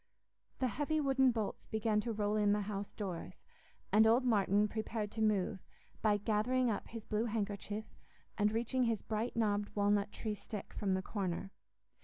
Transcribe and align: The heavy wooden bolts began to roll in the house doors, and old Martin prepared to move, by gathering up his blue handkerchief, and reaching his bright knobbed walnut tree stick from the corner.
The 0.57 0.67
heavy 0.69 0.99
wooden 0.99 1.29
bolts 1.29 1.67
began 1.67 2.01
to 2.01 2.11
roll 2.11 2.35
in 2.35 2.53
the 2.53 2.61
house 2.61 2.91
doors, 2.91 3.43
and 3.91 4.07
old 4.07 4.25
Martin 4.25 4.67
prepared 4.67 5.11
to 5.11 5.21
move, 5.21 5.59
by 6.01 6.17
gathering 6.17 6.71
up 6.71 6.87
his 6.87 7.05
blue 7.05 7.25
handkerchief, 7.25 7.85
and 8.35 8.51
reaching 8.51 8.85
his 8.85 9.03
bright 9.03 9.35
knobbed 9.35 9.69
walnut 9.75 10.11
tree 10.11 10.33
stick 10.33 10.73
from 10.73 10.95
the 10.95 11.03
corner. 11.03 11.51